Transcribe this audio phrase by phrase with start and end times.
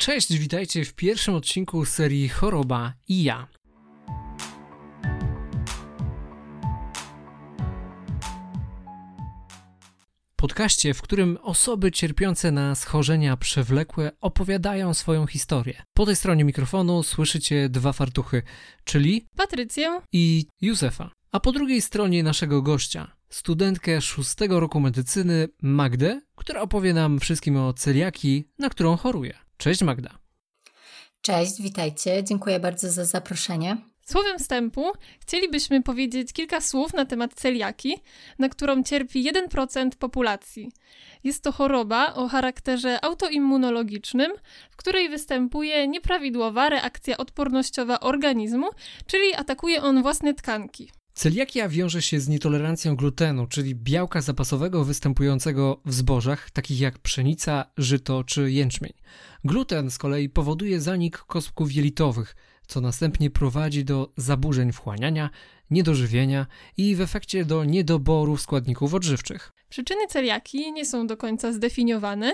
[0.00, 3.48] Cześć, witajcie w pierwszym odcinku serii Choroba i ja.
[10.36, 15.82] Podkaście, w którym osoby cierpiące na schorzenia przewlekłe opowiadają swoją historię.
[15.94, 18.42] Po tej stronie mikrofonu słyszycie dwa fartuchy,
[18.84, 21.10] czyli Patrycję i Józefa.
[21.32, 27.56] A po drugiej stronie naszego gościa, studentkę szóstego roku medycyny Magdę, która opowie nam wszystkim
[27.56, 29.47] o celiaki, na którą choruje.
[29.58, 30.18] Cześć Magda.
[31.22, 32.24] Cześć, witajcie.
[32.24, 33.76] Dziękuję bardzo za zaproszenie.
[34.06, 37.98] Słowem wstępu chcielibyśmy powiedzieć kilka słów na temat celiaki,
[38.38, 40.72] na którą cierpi 1% populacji.
[41.24, 44.32] Jest to choroba o charakterze autoimmunologicznym,
[44.70, 48.66] w której występuje nieprawidłowa reakcja odpornościowa organizmu,
[49.06, 50.90] czyli atakuje on własne tkanki.
[51.18, 57.64] Celiakia wiąże się z nietolerancją glutenu, czyli białka zapasowego występującego w zbożach, takich jak pszenica,
[57.76, 58.92] żyto czy jęczmień.
[59.44, 62.36] Gluten z kolei powoduje zanik kostków jelitowych,
[62.66, 65.30] co następnie prowadzi do zaburzeń wchłaniania,
[65.70, 69.57] niedożywienia i w efekcie do niedoboru składników odżywczych.
[69.68, 72.32] Przyczyny celiaki nie są do końca zdefiniowane,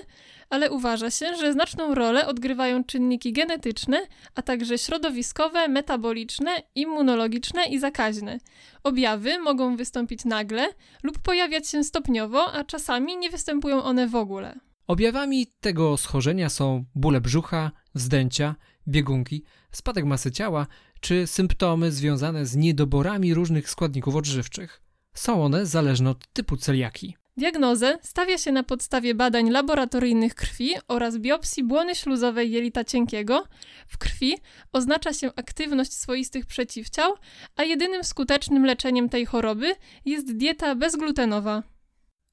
[0.51, 7.79] ale uważa się, że znaczną rolę odgrywają czynniki genetyczne, a także środowiskowe, metaboliczne, immunologiczne i
[7.79, 8.39] zakaźne.
[8.83, 10.69] Objawy mogą wystąpić nagle
[11.03, 14.61] lub pojawiać się stopniowo, a czasami nie występują one w ogóle.
[14.87, 18.55] Objawami tego schorzenia są bóle brzucha, wzdęcia,
[18.89, 20.67] biegunki, spadek masy ciała
[21.01, 24.83] czy symptomy związane z niedoborami różnych składników odżywczych.
[25.15, 27.17] Są one zależne od typu celiaki.
[27.37, 33.45] Diagnozę stawia się na podstawie badań laboratoryjnych krwi oraz biopsji błony śluzowej jelita cienkiego.
[33.87, 34.35] W krwi
[34.73, 37.15] oznacza się aktywność swoistych przeciwciał,
[37.57, 41.63] a jedynym skutecznym leczeniem tej choroby jest dieta bezglutenowa.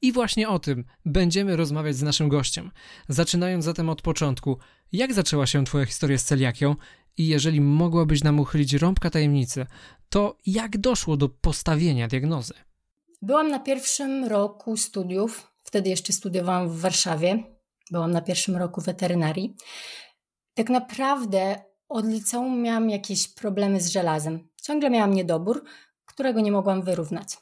[0.02, 2.72] I właśnie o tym będziemy rozmawiać z naszym gościem.
[3.10, 4.58] Zaczynając zatem od początku,
[4.92, 6.76] jak zaczęła się Twoja historia z celiakią
[7.18, 9.66] i jeżeli mogłabyś nam uchylić rąbka tajemnicy,
[10.10, 12.54] to jak doszło do postawienia diagnozy?
[13.24, 17.44] Byłam na pierwszym roku studiów, wtedy jeszcze studiowałam w Warszawie,
[17.92, 19.56] byłam na pierwszym roku weterynarii.
[20.54, 24.50] Tak naprawdę od liceum miałam jakieś problemy z żelazem.
[24.62, 25.64] Ciągle miałam niedobór,
[26.06, 27.38] którego nie mogłam wyrównać.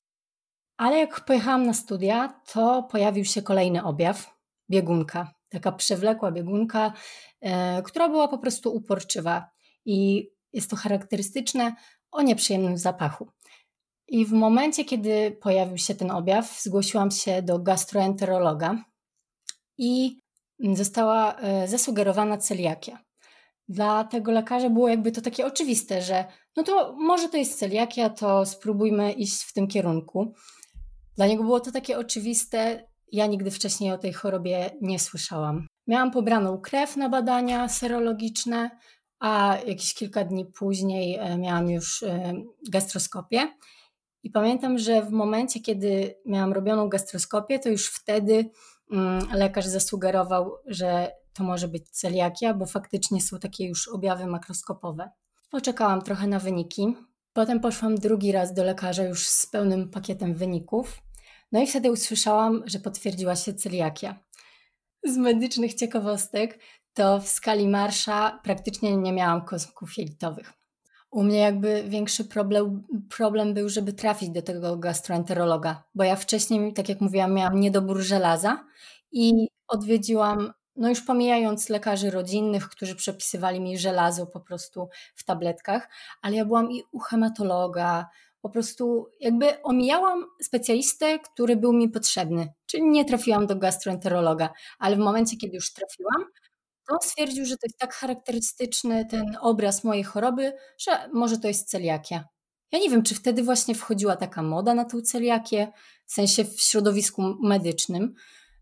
[0.78, 4.38] Ale jak pojechałam na studia, to pojawił się kolejny objaw
[4.70, 5.34] biegunka.
[5.50, 6.94] Taka przewlekła biegunka,
[7.42, 9.50] e, która była po prostu uporczywa
[9.86, 11.76] i jest to charakterystyczne
[12.12, 13.32] o nieprzyjemnym zapachu.
[14.10, 18.84] I w momencie, kiedy pojawił się ten objaw, zgłosiłam się do gastroenterologa
[19.78, 20.20] i
[20.74, 23.00] została e, zasugerowana celiakia.
[23.68, 26.26] Dla tego lekarza było jakby to takie oczywiste, że
[26.56, 30.34] no to może to jest celiakia, to spróbujmy iść w tym kierunku.
[31.16, 32.88] Dla niego było to takie oczywiste.
[33.12, 35.68] Ja nigdy wcześniej o tej chorobie nie słyszałam.
[35.88, 38.70] Miałam pobraną krew na badania serologiczne,
[39.20, 42.34] a jakieś kilka dni później e, miałam już e,
[42.70, 43.48] gastroskopię.
[44.24, 48.50] I pamiętam, że w momencie, kiedy miałam robioną gastroskopię, to już wtedy
[48.92, 55.10] mm, lekarz zasugerował, że to może być celiakia, bo faktycznie są takie już objawy makroskopowe.
[55.52, 56.96] Poczekałam trochę na wyniki.
[57.34, 61.02] Potem poszłam drugi raz do lekarza już z pełnym pakietem wyników.
[61.52, 64.20] No i wtedy usłyszałam, że potwierdziła się celiakia.
[65.04, 66.60] Z medycznych ciekawostek
[66.94, 70.59] to w skali marsza praktycznie nie miałam kostków jelitowych.
[71.12, 72.84] U mnie jakby większy problem,
[73.18, 78.02] problem był, żeby trafić do tego gastroenterologa, bo ja wcześniej, tak jak mówiłam, miałam niedobór
[78.02, 78.66] żelaza
[79.12, 85.90] i odwiedziłam, no już pomijając lekarzy rodzinnych, którzy przepisywali mi żelazo po prostu w tabletkach,
[86.22, 88.10] ale ja byłam i u hematologa,
[88.42, 94.50] po prostu jakby omijałam specjalistę, który był mi potrzebny, czyli nie trafiłam do gastroenterologa,
[94.80, 96.26] ale w momencie, kiedy już trafiłam,
[96.90, 101.70] to stwierdził, że to jest tak charakterystyczny ten obraz mojej choroby, że może to jest
[101.70, 102.24] celiakia.
[102.72, 105.72] Ja nie wiem, czy wtedy właśnie wchodziła taka moda na tą celiakię,
[106.06, 108.14] w sensie w środowisku medycznym,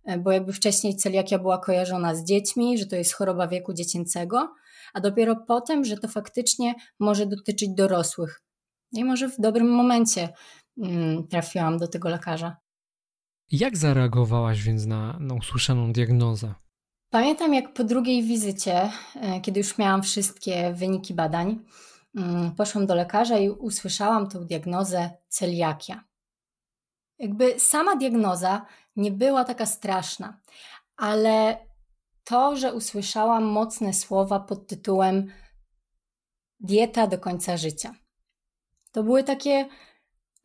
[0.05, 4.53] e, bo jakby wcześniej celiakia była kojarzona z dziećmi, że to jest choroba wieku dziecięcego,
[4.93, 8.41] a dopiero potem, że to faktycznie może dotyczyć dorosłych.
[8.91, 10.29] I może w dobrym momencie
[10.77, 12.57] mm, trafiłam do tego lekarza.
[13.51, 16.53] Jak zareagowałaś więc na, na usłyszaną diagnozę?
[17.09, 21.65] Pamiętam, jak po drugiej wizycie, e, kiedy już miałam wszystkie wyniki badań,
[22.15, 26.03] mm, poszłam do lekarza i usłyszałam tą diagnozę celiakia.
[27.19, 28.65] Jakby sama diagnoza
[28.95, 30.41] nie była taka straszna,
[30.97, 31.57] ale
[32.23, 35.31] to, że usłyszałam mocne słowa pod tytułem
[36.59, 37.95] dieta do końca życia.
[38.91, 39.69] To były takie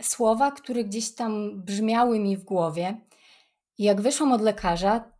[0.03, 3.00] słowa, które gdzieś tam brzmiały mi w głowie.
[3.79, 5.12] I jak wyszłam od lekarza,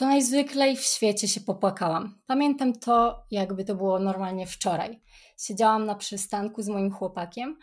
[0.00, 2.18] to najzwyklej w świecie się popłakałam.
[2.26, 5.00] Pamiętam to, jakby to było normalnie wczoraj.
[5.38, 7.58] Siedziałam na przystanku z moim chłopakiem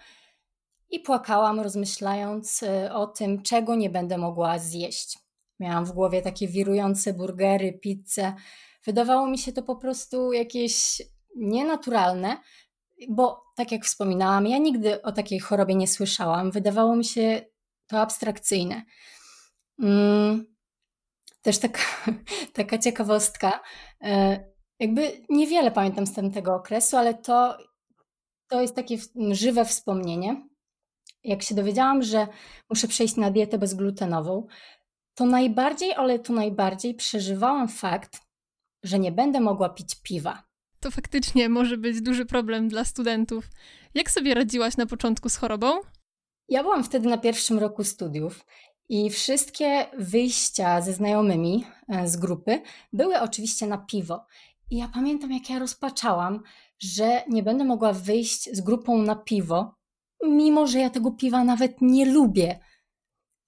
[0.89, 5.17] i płakałam, rozmyślając y, o tym, czego nie będę mogła zjeść.
[5.59, 8.33] Miałam w głowie takie wirujące burgery, pizze.
[8.85, 11.01] Wydawało mi się to po prostu jakieś
[11.35, 12.37] nienaturalne,
[13.09, 16.51] bo tak jak wspominałam, ja nigdy o takiej chorobie nie słyszałam.
[16.51, 17.41] Wydawało mi się
[17.87, 18.83] to abstrakcyjne.
[19.79, 20.56] Mm,
[21.47, 21.81] też taka,
[22.53, 23.63] taka ciekawostka.
[24.01, 24.39] E,
[24.79, 27.57] jakby niewiele pamiętam z tamtego okresu, ale to,
[28.49, 28.97] to jest takie
[29.31, 30.47] żywe wspomnienie.
[31.23, 32.27] Jak się dowiedziałam, że
[32.69, 34.47] muszę przejść na dietę bezglutenową,
[35.15, 38.21] to najbardziej, ale to najbardziej przeżywałam fakt,
[38.83, 40.43] że nie będę mogła pić piwa.
[40.79, 43.49] To faktycznie może być duży problem dla studentów.
[43.93, 45.79] Jak sobie radziłaś na początku z chorobą?
[46.49, 48.45] Ja byłam wtedy na pierwszym roku studiów
[48.89, 52.61] i wszystkie wyjścia ze znajomymi e, z grupy
[52.93, 54.25] były oczywiście na piwo.
[54.69, 56.43] I ja pamiętam, jak ja rozpaczałam,
[56.79, 59.75] że nie będę mogła wyjść z grupą na piwo,
[60.23, 62.59] mimo że ja tego piwa nawet nie lubię.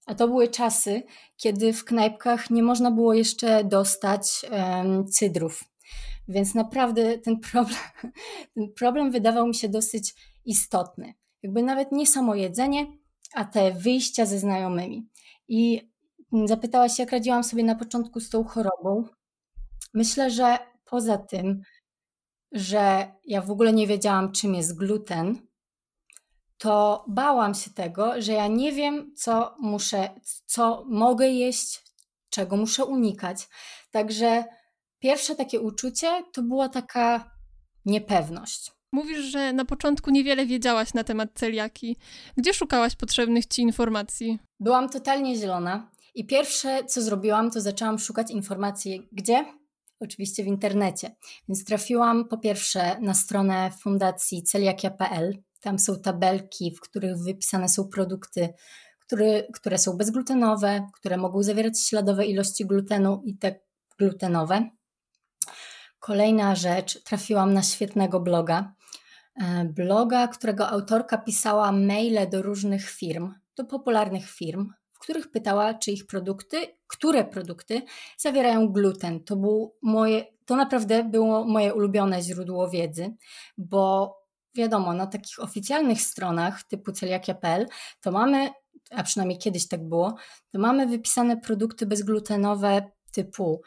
[0.06, 1.02] A to były czasy,
[1.36, 5.64] kiedy w knajpkach nie można było jeszcze dostać um, cydrów.
[6.28, 7.78] Więc naprawdę ten problem,
[8.54, 10.14] ten problem wydawał mi się dosyć
[10.44, 11.14] istotny.
[11.42, 12.86] Jakby nawet nie samo jedzenie,
[13.34, 15.08] a te wyjścia ze znajomymi.
[15.50, 15.90] I
[16.44, 19.04] zapytałaś, jak radziłam sobie na początku z tą chorobą.
[19.94, 21.62] Myślę, że poza tym,
[22.52, 25.46] że ja w ogóle nie wiedziałam, czym jest gluten,
[26.58, 31.84] to bałam się tego, że ja nie wiem, co muszę, co mogę jeść,
[32.30, 33.48] czego muszę unikać.
[33.90, 34.44] Także
[34.98, 37.30] pierwsze takie uczucie to była taka
[37.84, 38.72] niepewność.
[38.92, 41.96] Mówisz, że na początku niewiele wiedziałaś na temat celiaki.
[42.36, 44.38] Gdzie szukałaś potrzebnych ci informacji?
[44.60, 49.08] Byłam totalnie zielona i pierwsze, co zrobiłam, to zaczęłam szukać informacji.
[49.12, 49.44] Gdzie?
[50.00, 51.16] Oczywiście w internecie.
[51.48, 55.42] Więc trafiłam po pierwsze na stronę fundacji celiakia.pl.
[55.60, 58.48] Tam są tabelki, w których wypisane są produkty,
[59.00, 63.60] które, które są bezglutenowe, które mogą zawierać śladowe ilości glutenu i te
[63.98, 64.70] glutenowe.
[65.98, 68.74] Kolejna rzecz, trafiłam na świetnego bloga.
[69.36, 75.74] E, bloga, którego autorka pisała maile do różnych firm, do popularnych firm, w których pytała,
[75.74, 76.56] czy ich produkty,
[76.86, 77.82] które produkty
[78.18, 79.24] zawierają gluten.
[79.24, 83.14] To, był moje, to naprawdę było moje ulubione źródło wiedzy,
[83.58, 84.14] bo
[84.54, 87.66] wiadomo, na takich oficjalnych stronach typu celiakia.pl
[88.00, 88.50] to mamy,
[88.90, 90.14] a przynajmniej kiedyś tak było,
[90.52, 93.62] to mamy wypisane produkty bezglutenowe typu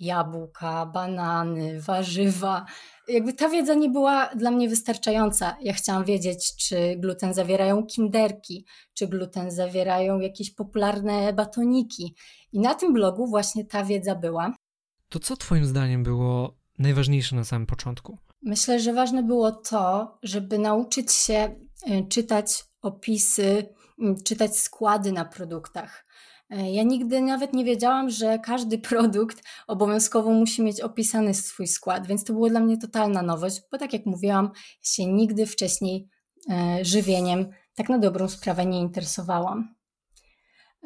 [0.00, 2.64] jabłka, banany, warzywa.
[3.08, 5.56] Jakby ta wiedza nie była dla mnie wystarczająca.
[5.60, 12.14] Ja chciałam wiedzieć, czy gluten zawierają kinderki, czy gluten zawierają jakieś popularne batoniki.
[12.52, 14.52] I na tym blogu właśnie ta wiedza była.
[15.08, 18.18] To co Twoim zdaniem było najważniejsze na samym początku?
[18.42, 21.56] Myślę, że ważne było to, żeby nauczyć się
[21.90, 23.66] y, czytać opisy,
[24.02, 26.06] y, czytać składy na produktach.
[26.52, 32.06] Y, ja nigdy nawet nie wiedziałam, że każdy produkt obowiązkowo musi mieć opisany swój skład,
[32.06, 34.50] więc to było dla mnie totalna nowość, bo tak jak mówiłam,
[34.82, 36.08] się nigdy wcześniej
[36.82, 39.75] żywieniem tak na dobrą sprawę nie interesowałam.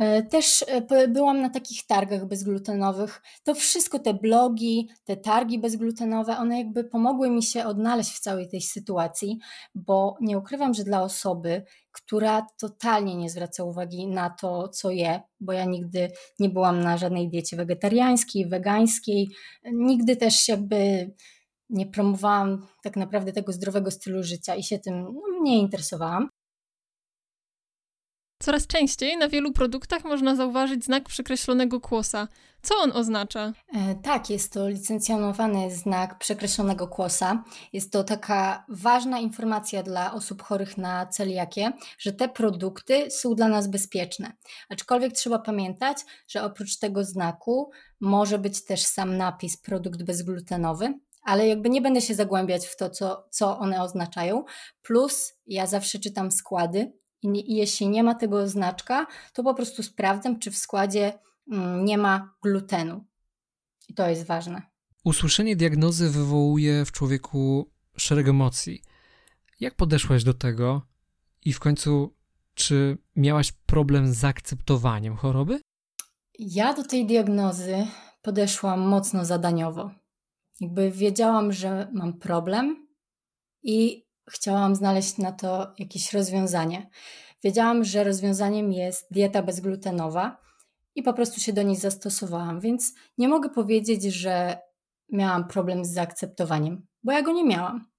[0.00, 3.23] E, też e, byłam na takich targach bezglutenowych.
[3.44, 8.49] To wszystko, te blogi, te targi bezglutenowe, one jakby pomogły mi się odnaleźć w całej
[8.49, 9.39] tej sytuacji,
[9.75, 15.20] bo nie ukrywam, że dla osoby, która totalnie nie zwraca uwagi na to, co je,
[15.41, 19.29] bo ja nigdy nie byłam na żadnej diecie wegetariańskiej, wegańskiej,
[19.72, 21.10] nigdy też jakby
[21.70, 26.30] nie promowałam tak naprawdę tego zdrowego stylu życia i się tym no, nie interesowałam.
[28.43, 32.29] Coraz częściej na wielu produktach można zauważyć znak przekreślonego kłosa.
[32.63, 33.53] Co on oznacza?
[33.75, 37.44] E, tak, jest to licencjonowany znak przekreślonego kłosa.
[37.73, 43.49] Jest to taka ważna informacja dla osób chorych na celiakię, że te produkty są dla
[43.49, 44.32] nas bezpieczne.
[44.69, 47.70] Aczkolwiek trzeba pamiętać, że oprócz tego znaku
[48.01, 52.91] może być też sam napis produkt bezglutenowy, ale jakby nie będę się zagłębiać w to,
[52.91, 54.44] co, co one oznaczają.
[54.82, 60.39] Plus ja zawsze czytam składy i jeśli nie ma tego znaczka, to po prostu sprawdzam,
[60.39, 61.19] czy w składzie
[61.53, 63.05] mm, nie ma glutenu.
[63.89, 64.62] I to jest ważne.
[65.05, 68.82] Usłyszenie diagnozy wywołuje w człowieku szereg emocji.
[69.60, 70.82] Jak podeszłaś do tego
[71.44, 72.15] i w końcu,
[72.55, 75.60] czy miałaś problem z zaakceptowaniem choroby?
[76.39, 77.86] Ja do tej diagnozy
[78.22, 79.91] podeszłam mocno zadaniowo.
[80.60, 82.89] Jakby wiedziałam, że mam problem
[83.62, 86.91] i chciałam znaleźć na to jakieś rozwiązanie.
[87.44, 90.41] Wiedziałam, że rozwiązaniem jest dieta bezglutenowa
[90.94, 94.58] i po prostu się do niej zastosowałam, więc nie mogę powiedzieć, że
[95.13, 97.91] miałam problem z zaakceptowaniem, bo ja go nie miałam.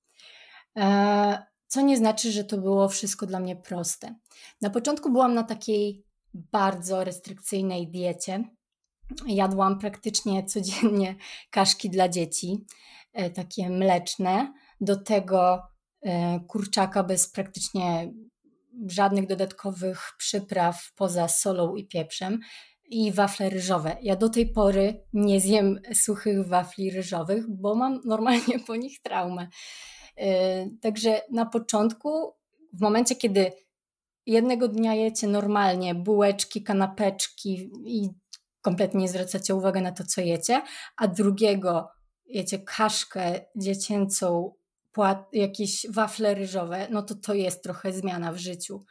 [0.77, 4.15] E, co nie znaczy, że to było wszystko dla mnie proste.
[4.61, 8.43] Na początku byłam na takiej bardzo restrykcyjnej diecie.
[9.27, 11.15] Jadłam praktycznie codziennie
[11.51, 12.65] kaszki dla dzieci,
[13.13, 14.53] e, takie mleczne.
[14.81, 15.70] Do tego
[16.47, 18.13] kurczaka bez praktycznie
[18.87, 22.39] żadnych dodatkowych przypraw poza solą i pieprzem
[22.91, 23.97] i wafle ryżowe.
[24.01, 29.47] Ja do tej pory nie zjem suchych wafli ryżowych, bo mam normalnie po nich traumę.
[30.17, 32.33] E, także na początku,
[32.73, 33.51] w momencie, kiedy
[34.25, 38.09] jednego dnia jecie normalnie bułeczki, kanapeczki i
[38.61, 40.61] kompletnie nie zwracacie uwagi na to, co jecie,
[40.97, 41.89] a drugiego
[42.25, 44.53] jecie kaszkę dziecięcą,
[44.91, 48.83] płat, jakieś wafle ryżowe, no to to jest trochę zmiana w życiu.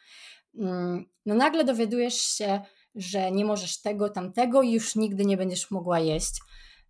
[0.59, 2.61] Mm, no nagle dowiadujesz się,
[2.95, 6.41] że nie możesz tego, tamtego i już nigdy nie będziesz mogła jeść.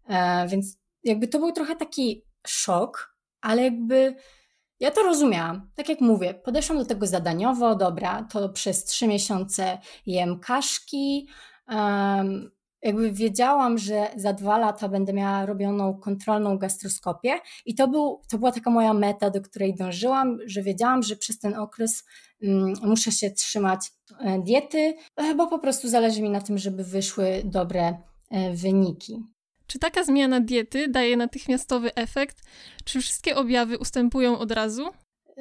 [0.08, 4.14] E, więc jakby to był trochę taki szok, ale jakby
[4.80, 5.70] ja to rozumiałam.
[5.74, 11.28] Tak jak mówię, podeszłam do tego zadaniowo, dobra, to przez trzy miesiące jem kaszki.
[12.82, 18.38] Jakby wiedziałam, że za dwa lata będę miała robioną kontrolną gastroskopię i to, był, to
[18.38, 22.04] była taka moja meta, do której dążyłam, że wiedziałam, że przez ten okres
[22.42, 24.94] um, muszę się trzymać e, diety,
[25.36, 27.98] bo po prostu zależy mi na tym, żeby wyszły dobre
[28.30, 29.24] e, wyniki.
[29.66, 32.42] Czy taka zmiana diety daje natychmiastowy efekt?
[32.84, 34.88] Czy wszystkie objawy ustępują od razu?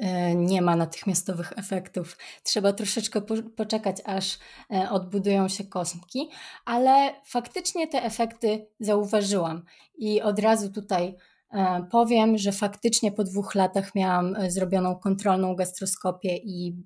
[0.00, 2.16] E, nie ma natychmiastowych efektów.
[2.42, 3.20] Trzeba troszeczkę
[3.56, 4.38] poczekać, aż
[4.72, 6.30] e, odbudują się kosmki,
[6.64, 9.64] ale faktycznie te efekty zauważyłam
[9.94, 11.16] i od razu tutaj
[11.52, 16.76] e, powiem, że faktycznie po dwóch latach miałam zrobioną kontrolną gastroskopię i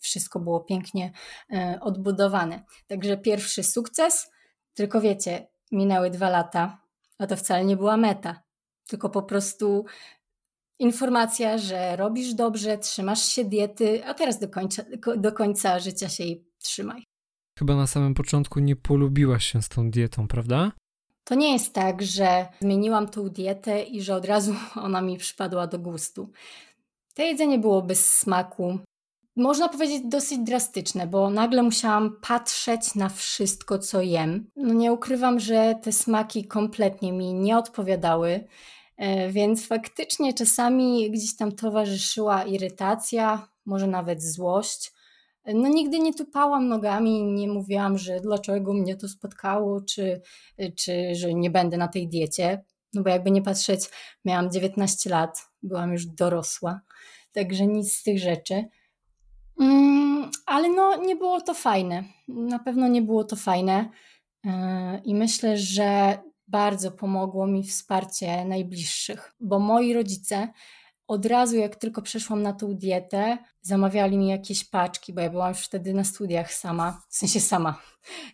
[0.00, 1.12] wszystko było pięknie
[1.80, 2.64] odbudowane.
[2.86, 4.30] Także pierwszy sukces,
[4.74, 6.82] tylko wiecie, minęły dwa lata,
[7.18, 8.42] a to wcale nie była meta,
[8.88, 9.84] tylko po prostu
[10.80, 14.82] informacja, że robisz dobrze, trzymasz się diety, a teraz do końca,
[15.16, 17.02] do końca życia się jej trzymaj.
[17.58, 20.72] Chyba na samym początku nie polubiłaś się z tą dietą, prawda?
[21.24, 24.54] To nie jest tak, że zmieniłam tą dietę i że od razu
[24.86, 26.30] ona mi przypadła do gustu.
[27.14, 28.78] To jedzenie było bez smaku.
[29.36, 34.50] Można powiedzieć dosyć drastyczne, bo nagle musiałam patrzeć na wszystko, co jem.
[34.56, 38.44] No nie ukrywam, że te smaki kompletnie mi nie odpowiadały.
[39.00, 44.92] E, więc faktycznie czasami gdzieś tam towarzyszyła irytacja, może nawet złość.
[45.46, 50.20] No nigdy nie tupałam nogami, nie mówiłam, że dlaczego mnie to spotkało, czy,
[50.76, 52.64] czy że nie będę na tej diecie.
[52.94, 53.80] No bo jakby nie patrzeć,
[54.24, 56.80] miałam 19 lat, byłam już dorosła,
[57.32, 58.64] także nic z tych rzeczy.
[59.60, 62.04] Mm, ale no nie było to fajne.
[62.28, 63.90] Na pewno nie było to fajne.
[64.46, 66.18] E, I myślę, że
[66.50, 70.48] bardzo pomogło mi wsparcie najbliższych, bo moi rodzice
[71.08, 75.48] od razu, jak tylko przeszłam na tą dietę, zamawiali mi jakieś paczki, bo ja byłam
[75.48, 77.78] już wtedy na studiach sama, w sensie sama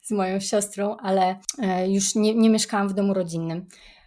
[0.02, 3.66] z moją siostrą, ale e, już nie, nie mieszkałam w domu rodzinnym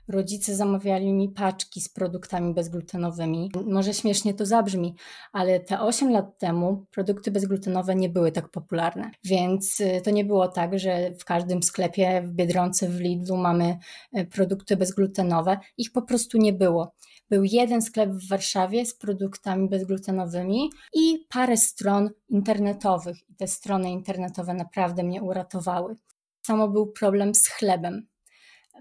[0.10, 3.51] rodzice zamawiali mi paczki z produktami bezglutenowymi.
[3.66, 4.96] Może śmiesznie to zabrzmi,
[5.34, 9.12] ale te 8 lat temu produkty bezglutenowe nie były tak popularne.
[9.24, 13.78] Więc y, to nie było tak, że w każdym sklepie, w Biedronce, w Lidlu mamy
[14.18, 15.58] y, produkty bezglutenowe.
[15.78, 16.94] Ich po prostu nie było.
[17.30, 23.18] Był jeden sklep w Warszawie z produktami bezglutenowymi i parę stron internetowych.
[23.30, 25.96] I te strony internetowe naprawdę mnie uratowały.
[26.42, 28.08] Samo był problem z chlebem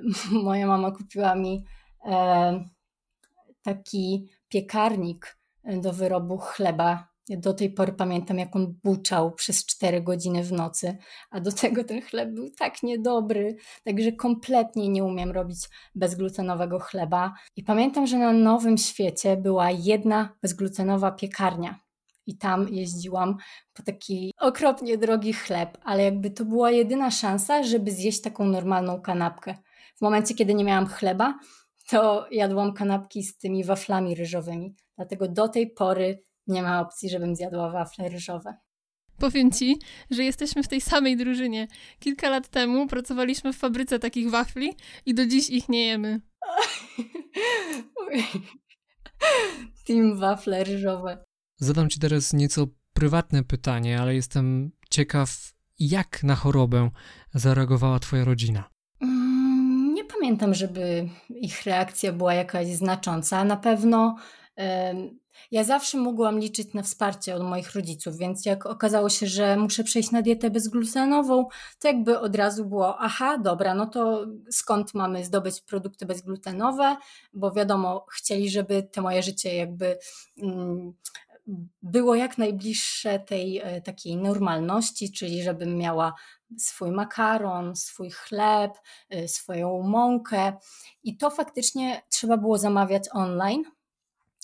[0.44, 1.64] moja mama kupiła mi
[2.04, 2.64] e,
[3.62, 7.08] taki piekarnik do wyrobu chleba.
[7.28, 10.96] Ja do tej pory pamiętam, jak on buczał przez 4 godziny w nocy,
[11.30, 15.58] a do tego ten chleb był tak niedobry, także kompletnie nie umiem robić
[15.94, 17.34] bezglutenowego chleba.
[17.56, 21.80] I pamiętam, że na Nowym Świecie była jedna bezglutenowa piekarnia.
[22.26, 23.36] I tam jeździłam
[23.74, 29.00] po taki okropnie drogi chleb, ale jakby to była jedyna szansa, żeby zjeść taką normalną
[29.00, 29.54] kanapkę.
[29.98, 31.38] W momencie, kiedy nie miałam chleba,
[31.88, 34.74] to jadłam kanapki z tymi waflami ryżowymi.
[34.96, 38.56] Dlatego do tej pory nie ma opcji, żebym zjadła wafle ryżowe.
[39.18, 39.78] Powiem ci,
[40.10, 41.68] że jesteśmy w tej samej drużynie.
[41.98, 44.72] Kilka lat temu pracowaliśmy w fabryce takich wafli
[45.06, 46.20] i do dziś ich nie jemy.
[49.86, 51.24] Team wafle ryżowe.
[51.56, 56.90] Zadam ci teraz nieco prywatne pytanie, ale jestem ciekaw, jak na chorobę
[57.34, 58.77] zareagowała twoja rodzina
[60.14, 63.44] pamiętam, żeby ich reakcja była jakaś znacząca.
[63.44, 64.16] Na pewno
[65.50, 69.84] ja zawsze mogłam liczyć na wsparcie od moich rodziców, więc jak okazało się, że muszę
[69.84, 71.46] przejść na dietę bezglutenową,
[71.78, 76.96] to jakby od razu było, aha, dobra, no to skąd mamy zdobyć produkty bezglutenowe,
[77.32, 79.98] bo wiadomo, chcieli, żeby te moje życie jakby
[80.42, 80.92] mm,
[81.82, 86.14] było jak najbliższe tej e, takiej normalności, czyli żebym miała
[86.58, 88.72] swój makaron, swój chleb,
[89.10, 90.52] e, swoją mąkę
[91.02, 93.62] i to faktycznie trzeba było zamawiać online,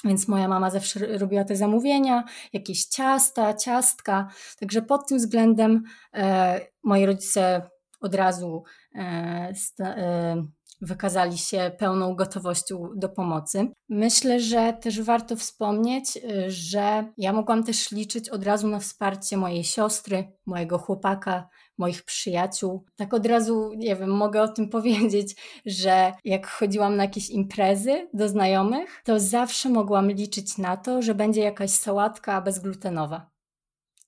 [0.04, 4.28] więc moja mama zawsze robiła te zamówienia, jakieś ciasta, ciastka.
[4.60, 5.82] Także pod tym względem
[6.14, 7.70] e, moi rodzice
[8.00, 10.46] od razu e, sta, e,
[10.80, 13.72] wykazali się pełną gotowością do pomocy.
[13.88, 19.36] Myślę, że też warto wspomnieć, y, że ja mogłam też liczyć od razu na wsparcie
[19.36, 22.84] mojej siostry, mojego chłopaka, moich przyjaciół.
[22.96, 28.08] Tak od razu, nie wiem, mogę o tym powiedzieć, że jak chodziłam na jakieś imprezy
[28.14, 33.30] do znajomych, to zawsze mogłam liczyć na to, że będzie jakaś sałatka bezglutenowa.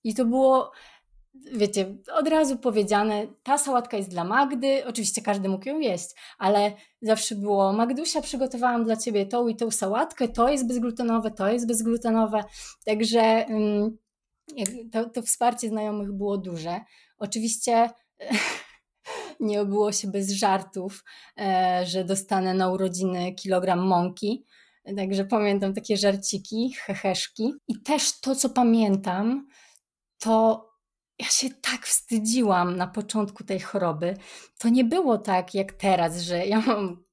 [0.04, 0.72] I to było
[1.52, 6.72] wiecie, od razu powiedziane, ta sałatka jest dla Magdy, oczywiście każdy mógł ją jeść, ale
[7.02, 11.68] zawsze było, Magdusia, przygotowałam dla ciebie tą i tą sałatkę, to jest bezglutenowe, to jest
[11.68, 12.44] bezglutenowe,
[12.84, 13.46] także
[14.92, 16.80] to, to wsparcie znajomych było duże.
[17.18, 17.90] Oczywiście
[19.40, 21.04] nie obyło się bez żartów,
[21.38, 24.44] e, że dostanę na urodziny kilogram mąki,
[24.96, 27.52] Także pamiętam takie żarciki, heheszki.
[27.68, 29.48] I też to, co pamiętam,
[30.18, 30.66] to
[31.18, 34.16] ja się tak wstydziłam na początku tej choroby.
[34.58, 37.04] To nie było tak jak teraz, że ja mam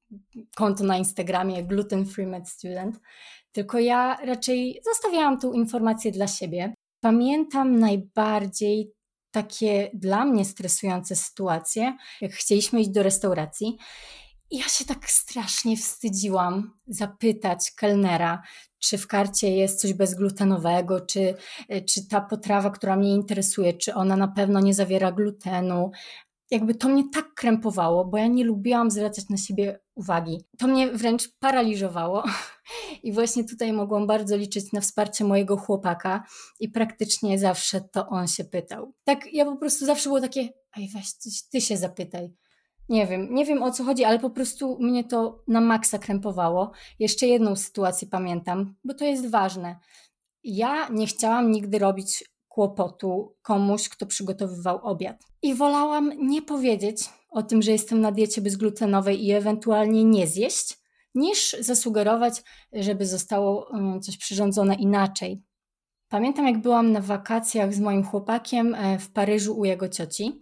[0.55, 2.99] konto na Instagramie Gluten Free Med Student,
[3.51, 6.73] tylko ja raczej zostawiałam tą informację dla siebie.
[6.99, 8.91] Pamiętam najbardziej
[9.31, 13.77] takie dla mnie stresujące sytuacje, jak chcieliśmy iść do restauracji.
[14.53, 18.41] Ja się tak strasznie wstydziłam zapytać kelnera,
[18.79, 21.35] czy w karcie jest coś bezglutenowego, czy,
[21.89, 25.91] czy ta potrawa, która mnie interesuje, czy ona na pewno nie zawiera glutenu.
[26.51, 30.41] Jakby to mnie tak krępowało, bo ja nie lubiłam zwracać na siebie uwagi.
[30.57, 32.23] To mnie wręcz paraliżowało.
[33.03, 36.23] I właśnie tutaj mogłam bardzo liczyć na wsparcie mojego chłopaka
[36.59, 38.93] i praktycznie zawsze to on się pytał.
[39.03, 41.07] Tak, ja po prostu zawsze było takie, ej weź,
[41.51, 42.42] ty się zapytaj.
[42.89, 46.71] Nie wiem, nie wiem o co chodzi, ale po prostu mnie to na maksa krępowało.
[46.99, 49.79] Jeszcze jedną sytuację pamiętam, bo to jest ważne.
[50.43, 55.23] Ja nie chciałam nigdy robić kłopotu komuś, kto przygotowywał obiad.
[55.41, 60.77] I wolałam nie powiedzieć o tym, że jestem na diecie bezglutenowej i ewentualnie nie zjeść,
[61.15, 62.43] niż zasugerować,
[62.73, 65.43] żeby zostało mm, coś przyrządzone inaczej.
[66.09, 70.41] Pamiętam, jak byłam na wakacjach z moim chłopakiem e, w Paryżu u jego cioci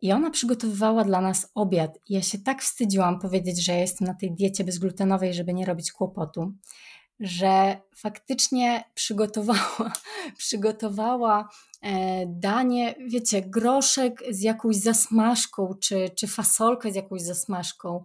[0.00, 1.98] i ona przygotowywała dla nas obiad.
[2.08, 5.92] Ja się tak wstydziłam powiedzieć, że ja jestem na tej diecie bezglutenowej, żeby nie robić
[5.92, 6.52] kłopotu,
[7.20, 9.92] że faktycznie przygotowała,
[10.38, 11.48] przygotowała
[11.82, 18.04] e, danie, wiecie, groszek z jakąś zasmażką, czy, czy fasolkę z jakąś zasmażką.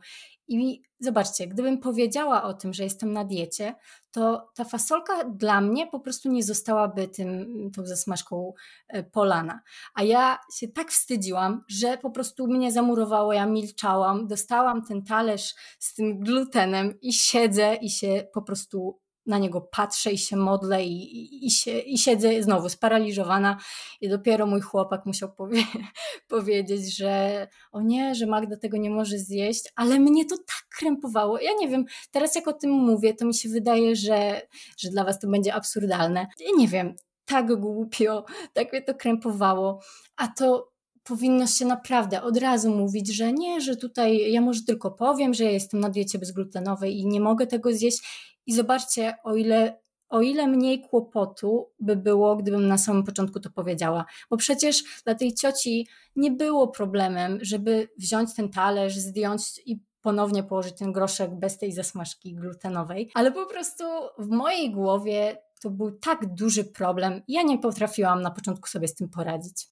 [0.51, 3.75] I zobaczcie, gdybym powiedziała o tym, że jestem na diecie,
[4.11, 8.53] to ta fasolka dla mnie po prostu nie zostałaby tym, tą zasmażką
[8.87, 9.61] e, polana.
[9.93, 15.55] A ja się tak wstydziłam, że po prostu mnie zamurowało, ja milczałam, dostałam ten talerz
[15.79, 20.85] z tym glutenem i siedzę i się po prostu na niego patrzę i się modlę
[20.85, 23.57] i, i, i, się, i siedzę znowu sparaliżowana
[24.01, 25.63] i dopiero mój chłopak musiał powie
[26.27, 31.39] powiedzieć, że o nie, że Magda tego nie może zjeść, ale mnie to tak krępowało.
[31.39, 34.41] Ja nie wiem, teraz jak o tym mówię, to mi się wydaje, że,
[34.77, 36.27] że dla was to będzie absurdalne.
[36.39, 39.79] Ja nie wiem, tak głupio, tak mnie to krępowało,
[40.17, 40.70] a to
[41.03, 45.43] powinno się naprawdę od razu mówić, że nie, że tutaj ja może tylko powiem, że
[45.43, 48.03] ja jestem na diecie bezglutenowej i nie mogę tego zjeść
[48.45, 53.49] i zobaczcie, o ile, o ile mniej kłopotu by było, gdybym na samym początku to
[53.49, 54.05] powiedziała.
[54.29, 60.43] Bo przecież dla tej cioci nie było problemem, żeby wziąć ten talerz, zdjąć i ponownie
[60.43, 63.83] położyć ten groszek bez tej zasmażki glutenowej, ale po prostu
[64.19, 68.95] w mojej głowie to był tak duży problem, ja nie potrafiłam na początku sobie z
[68.95, 69.67] tym poradzić.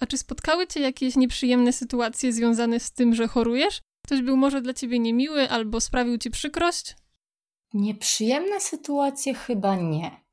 [0.00, 3.80] A czy spotkały Cię jakieś nieprzyjemne sytuacje związane z tym, że chorujesz?
[4.06, 6.96] Ktoś był może dla Ciebie niemiły albo sprawił Ci przykrość?
[7.74, 10.24] Nieprzyjemne sytuacje chyba nie.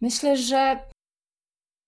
[0.00, 0.84] Myślę, że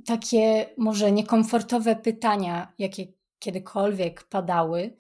[0.07, 3.07] takie może niekomfortowe pytania, jakie
[3.39, 4.97] kiedykolwiek padały,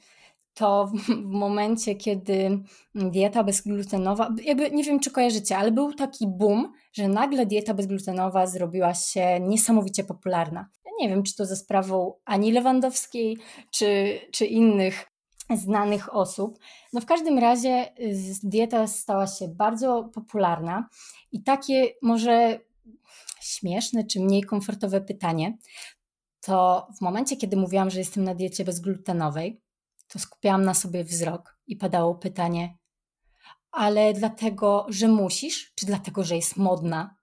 [0.55, 2.62] to w momencie, kiedy
[2.95, 8.47] dieta bezglutenowa, jakby nie wiem, czy kojarzycie, ale był taki boom, że nagle dieta bezglutenowa
[8.47, 10.69] zrobiła się niesamowicie popularna.
[10.85, 13.38] Ja nie wiem, czy to ze sprawą Ani Lewandowskiej,
[13.71, 15.12] czy, czy innych
[15.57, 16.59] znanych osób.
[16.93, 17.93] No w każdym razie
[18.43, 20.88] dieta stała się bardzo popularna
[21.33, 22.59] i takie może
[23.41, 25.59] śmieszne czy mniej komfortowe pytanie,
[26.41, 29.61] to w momencie, kiedy mówiłam, że jestem na diecie bezglutenowej,
[30.12, 32.79] to skupiałam na sobie wzrok i padało pytanie,
[33.70, 37.16] ale dlatego, że musisz, czy dlatego, że jest modna?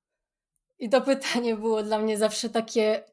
[0.79, 3.03] I to pytanie było dla mnie zawsze takie,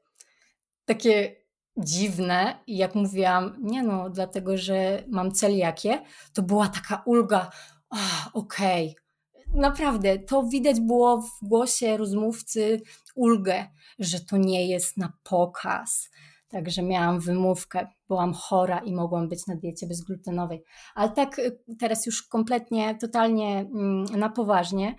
[0.85, 1.37] takie
[1.77, 2.59] dziwne.
[2.67, 7.51] I jak mówiłam, nie no, dlatego, że mam celiakię, to była taka ulga,
[8.33, 8.91] okej.
[8.91, 9.07] Okay.
[9.61, 12.83] Naprawdę, to widać było w głosie rozmówcy
[13.15, 13.67] ulgę,
[13.99, 16.11] że to nie jest na pokaz,
[16.49, 20.63] Także miałam wymówkę, byłam chora i mogłam być na diecie bezglutenowej.
[20.95, 24.97] Ale tak y, teraz już kompletnie, totalnie mm, na poważnie.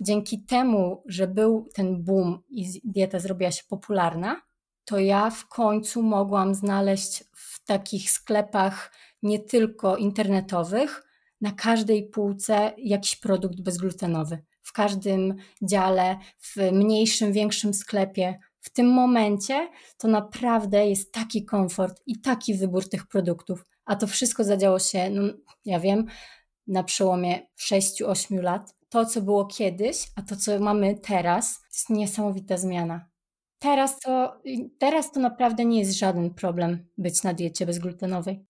[0.00, 4.40] Dzięki temu, że był ten boom i dieta zrobiła się popularna,
[4.84, 11.06] to ja w końcu mogłam znaleźć w takich sklepach nie tylko internetowych,
[11.40, 14.42] na każdej półce jakiś produkt bezglutenowy.
[14.62, 22.02] W każdym dziale, w mniejszym, większym sklepie w tym momencie to naprawdę jest taki komfort
[22.06, 23.64] i taki wybór tych produktów.
[23.84, 25.22] A to wszystko zadziało się, no,
[25.64, 26.06] ja wiem,
[26.66, 28.74] na przełomie 6-8 lat.
[28.88, 33.08] To, co było kiedyś, a to, co mamy teraz, to jest niesamowita zmiana.
[33.58, 34.40] Teraz to,
[34.78, 38.44] teraz to naprawdę nie jest żaden problem być na diecie bezglutenowej.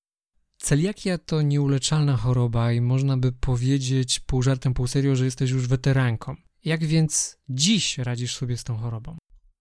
[0.58, 5.68] Celiakia to nieuleczalna choroba i można by powiedzieć pół żartem, pół serio, że jesteś już
[5.68, 6.34] weteranką.
[6.64, 9.16] Jak więc dziś radzisz sobie z tą chorobą?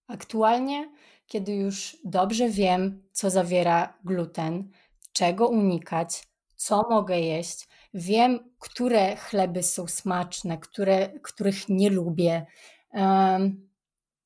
[0.08, 0.90] Aktualnie,
[1.26, 4.70] kiedy już dobrze wiem, co zawiera gluten,
[5.12, 12.46] czego unikać, co mogę jeść, wiem, które chleby są smaczne, które, których nie lubię.
[12.92, 13.68] Um,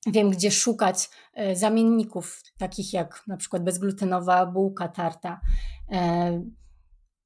[0.07, 5.41] wiem, gdzie szukać e, zamienników, takich jak na przykład bezglutenowa bułka tarta.
[5.93, 6.43] E,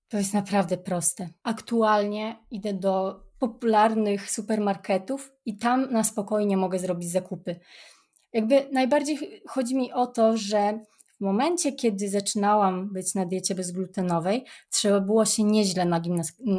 [0.09, 1.29] to jest naprawdę proste.
[1.43, 7.61] Aktualnie idę do popularnych supermarketów i tam na spokojnie mogę zrobić zakupy.
[8.35, 10.85] Jakby najbardziej chodzi mi o to, że
[11.16, 16.01] w momencie, kiedy zaczynałam być na diecie bezglutenowej, trzeba było się nieźle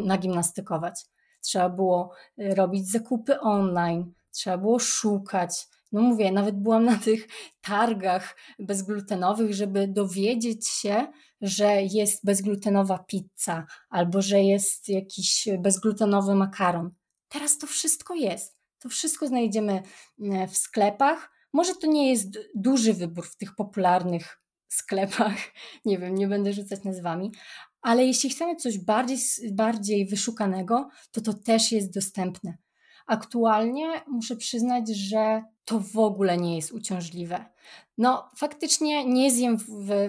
[0.06, 1.06] nagimnastykować.
[1.42, 5.68] Trzeba było y, robić zakupy online, trzeba było szukać.
[5.92, 7.28] No mówię, nawet byłam na tych
[7.62, 11.08] targach bezglutenowych, żeby dowiedzieć się,
[11.42, 16.92] że jest bezglutenowa pizza albo że jest jakiś bezglutenowy makaron.
[17.30, 18.58] Teraz to wszystko jest.
[18.80, 19.84] To wszystko znajdziemy
[20.20, 25.36] y, w sklepach może to nie jest duży wybór w tych popularnych sklepach,
[25.86, 27.32] nie wiem, nie będę rzucać nazwami,
[27.82, 29.18] ale jeśli chcemy coś bardziej,
[29.52, 32.58] bardziej wyszukanego, to to też jest dostępne.
[33.08, 37.46] Aktualnie muszę przyznać, że to w ogóle nie jest uciążliwe.
[37.98, 39.66] No, faktycznie nie zjem w,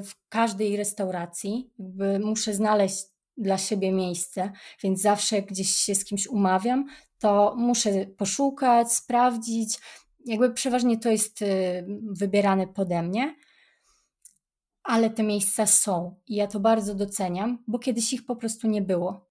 [0.06, 3.04] w, każdej restauracji, jakby muszę znaleźć
[3.37, 6.87] dla siebie miejsce, więc zawsze gdzieś się z kimś umawiam,
[7.18, 9.78] to muszę poszukać, sprawdzić,
[10.26, 11.46] jakby przeważnie to jest y,
[12.10, 13.36] wybierane pode mnie,
[14.82, 18.82] ale te miejsca są i ja to bardzo doceniam, bo kiedyś ich po prostu nie
[18.82, 19.26] było.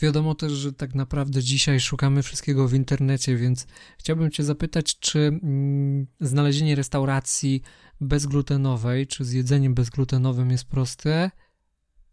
[0.00, 3.66] Wiadomo też, że tak naprawdę dzisiaj szukamy wszystkiego w internecie, więc
[3.98, 7.62] chciałbym Cię zapytać, czy mm, znalezienie restauracji
[8.00, 11.30] bezglutenowej, czy z jedzeniem bezglutenowym jest proste?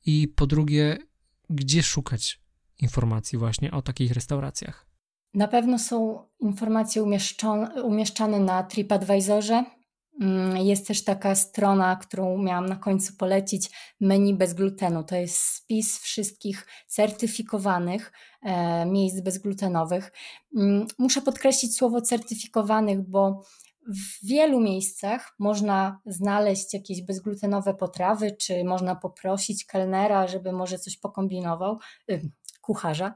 [0.05, 0.97] I po drugie,
[1.49, 2.41] gdzie szukać
[2.79, 4.88] informacji właśnie o takich restauracjach?
[5.33, 7.03] Na pewno są informacje
[7.83, 9.63] umieszczane na TripAdvisorze.
[10.21, 15.03] Mm, jest też taka strona, którą miałam na końcu polecić, menu bez glutenu.
[15.03, 18.11] To jest spis wszystkich certyfikowanych
[18.43, 20.11] e, miejsc bezglutenowych.
[20.57, 23.43] Mm, muszę podkreślić słowo certyfikowanych, bo
[23.87, 30.97] w wielu miejscach można znaleźć jakieś bezglutenowe potrawy, czy można poprosić kelnera, żeby może coś
[30.97, 31.79] pokombinował,
[32.69, 33.13] kucharza,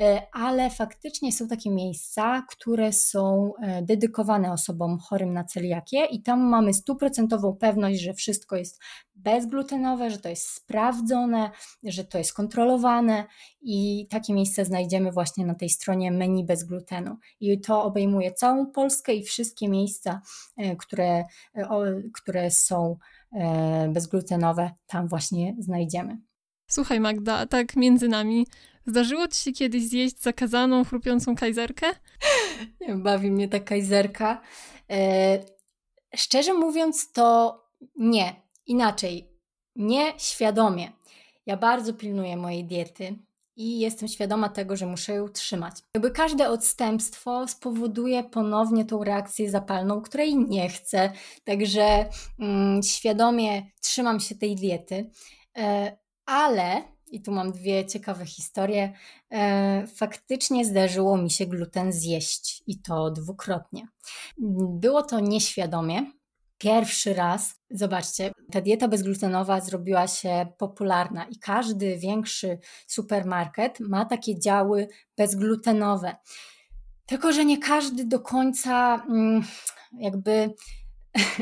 [0.00, 6.22] e, ale faktycznie są takie miejsca, które są e, dedykowane osobom chorym na celiakię i
[6.22, 8.80] tam mamy stuprocentową pewność, że wszystko jest
[9.14, 11.50] bezglutenowe, że to jest sprawdzone,
[11.84, 13.24] że to jest kontrolowane
[13.60, 17.16] i takie miejsce znajdziemy właśnie na tej stronie menu bez glutenu.
[17.40, 20.20] I to obejmuje całą Polskę i wszystkie miejsca,
[20.56, 21.24] e, które,
[22.14, 22.96] które są
[23.88, 26.25] bezglutenowe, tam właśnie znajdziemy.
[26.66, 28.46] Słuchaj Magda, tak między nami,
[28.86, 31.86] Zdarzyło ci się kiedyś zjeść zakazaną, chrupiącą kajzerkę?
[33.04, 34.40] Bawi mnie ta kajzerka.
[34.90, 35.38] E,
[36.16, 37.60] szczerze mówiąc, to
[37.96, 38.42] nie.
[38.66, 39.30] Inaczej.
[39.76, 40.92] Nie świadomie.
[41.46, 43.18] Ja bardzo pilnuję mojej diety
[43.56, 45.74] i jestem świadoma tego, że muszę ją trzymać.
[45.94, 51.12] Jakby każde odstępstwo spowoduje ponownie tą reakcję zapalną, której nie chcę.
[51.44, 52.06] Także
[52.38, 55.10] mm, świadomie trzymam się tej diety.
[55.56, 58.92] E, ale i tu mam dwie ciekawe historie.
[59.32, 63.88] E, faktycznie zdarzyło mi się gluten zjeść i to dwukrotnie.
[64.68, 66.12] Było to nieświadomie.
[66.58, 74.38] Pierwszy raz, zobaczcie, ta dieta bezglutenowa zrobiła się popularna i każdy większy supermarket ma takie
[74.38, 76.16] działy bezglutenowe.
[77.06, 79.44] Tylko, że nie każdy do końca mm,
[79.98, 80.54] jakby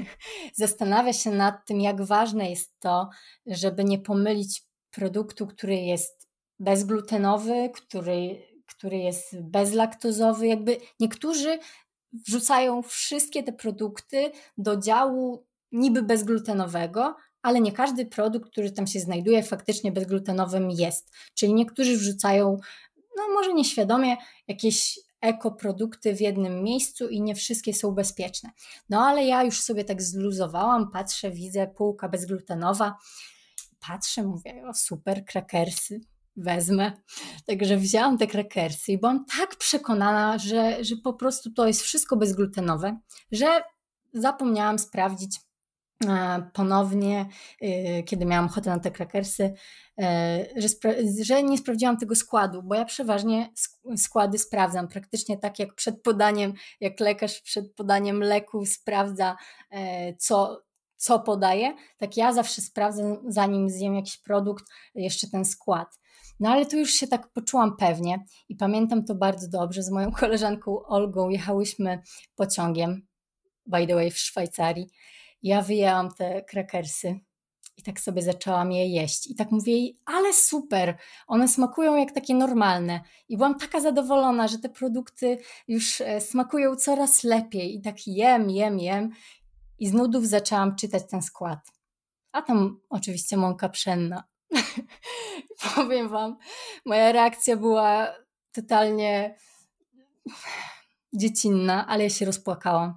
[0.54, 3.08] zastanawia się nad tym, jak ważne jest to,
[3.46, 4.62] żeby nie pomylić
[4.94, 6.28] produktu, który jest
[6.58, 10.46] bezglutenowy, który, który jest bezlaktozowy.
[10.46, 11.58] Jakby niektórzy
[12.12, 19.00] wrzucają wszystkie te produkty do działu niby bezglutenowego, ale nie każdy produkt, który tam się
[19.00, 21.12] znajduje, faktycznie bezglutenowym jest.
[21.34, 22.58] Czyli niektórzy wrzucają,
[23.16, 24.16] no może nieświadomie,
[24.48, 28.50] jakieś ekoprodukty w jednym miejscu i nie wszystkie są bezpieczne.
[28.88, 32.94] No ale ja już sobie tak zluzowałam, patrzę, widzę półka bezglutenowa,
[33.88, 36.00] patrzę, mówię, o super, krakersy,
[36.36, 36.92] wezmę.
[37.46, 42.16] Także wzięłam te krakersy i byłam tak przekonana, że, że po prostu to jest wszystko
[42.16, 42.98] bezglutenowe,
[43.32, 43.62] że
[44.12, 45.40] zapomniałam sprawdzić
[46.06, 47.26] e, ponownie,
[47.60, 49.54] e, kiedy miałam ochotę na te krakersy,
[49.98, 50.68] e, że,
[51.24, 53.52] że, nie sprawdziłam tego składu, bo ja przeważnie
[53.96, 59.36] składy sprawdzam, praktycznie tak jak przed podaniem, jak lekarz przed podaniem leku sprawdza,
[60.18, 60.63] co,
[60.96, 65.88] co podaje, tak ja zawsze sprawdzę, zanim zjem jakiś produkt, jeszcze ten skład.
[66.40, 69.82] No ale tu już się tak poczułam pewnie i pamiętam to bardzo dobrze.
[69.82, 72.02] Z moją koleżanką Olgą jechałyśmy
[72.34, 73.06] pociągiem,
[73.66, 74.90] by the way, w Szwajcarii.
[75.42, 77.20] Ja wyjęłam te krakersy
[77.76, 79.30] i tak sobie zaczęłam je jeść.
[79.30, 83.00] I tak mówię jej, ale super, one smakują jak takie normalne.
[83.28, 87.76] I byłam taka zadowolona, że te produkty już e, smakują coraz lepiej.
[87.76, 89.10] I tak jem, jem, jem.
[89.78, 91.58] I z nudów zaczęłam czytać ten skład.
[92.32, 94.24] A tam oczywiście mąka pszenna.
[95.74, 96.36] Powiem Wam,
[96.86, 98.14] moja reakcja była
[98.52, 99.36] totalnie
[101.12, 102.94] dziecinna, ale ja się rozpłakałam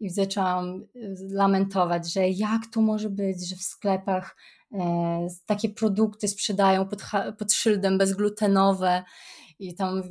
[0.00, 4.36] i zaczęłam y, lamentować, że jak to może być, że w sklepach
[4.72, 7.02] e, takie produkty sprzedają pod,
[7.38, 9.04] pod szyldem bezglutenowe
[9.58, 10.02] i tam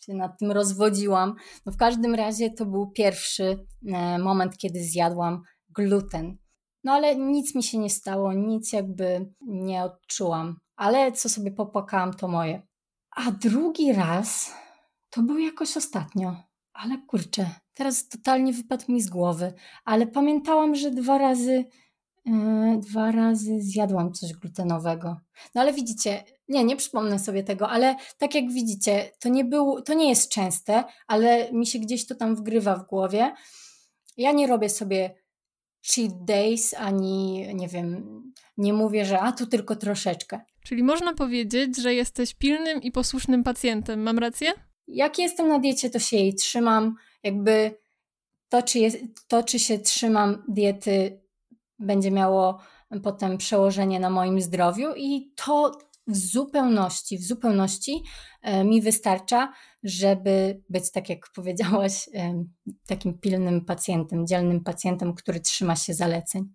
[0.00, 1.34] się nad tym rozwodziłam.
[1.66, 5.42] No w każdym razie to był pierwszy e, moment, kiedy zjadłam
[5.74, 6.36] gluten.
[6.84, 10.58] No ale nic mi się nie stało, nic jakby nie odczułam.
[10.76, 12.62] Ale co sobie popłakałam, to moje.
[13.10, 14.54] A drugi raz
[15.10, 16.36] to był jakoś ostatnio.
[16.72, 19.52] Ale kurczę, teraz totalnie wypadł mi z głowy.
[19.84, 21.64] Ale pamiętałam, że dwa razy,
[22.24, 25.16] yy, dwa razy zjadłam coś glutenowego.
[25.54, 29.82] No ale widzicie, nie, nie przypomnę sobie tego, ale tak jak widzicie, to nie, był,
[29.82, 33.34] to nie jest częste, ale mi się gdzieś to tam wgrywa w głowie.
[34.16, 35.23] Ja nie robię sobie
[35.86, 38.04] cheat days, ani nie wiem,
[38.56, 40.40] nie mówię, że a tu tylko troszeczkę.
[40.64, 44.52] Czyli można powiedzieć, że jesteś pilnym i posłusznym pacjentem, mam rację?
[44.88, 46.96] Jak jestem na diecie, to się jej trzymam.
[47.22, 47.74] Jakby
[48.48, 51.20] to, czy, jest, to, czy się trzymam diety,
[51.78, 52.60] będzie miało
[53.02, 58.02] potem przełożenie na moim zdrowiu, i to w zupełności, w zupełności
[58.42, 62.44] e, mi wystarcza, żeby być, tak jak powiedziałaś, e,
[62.86, 66.52] takim pilnym pacjentem, dzielnym pacjentem, który trzyma się zaleceń.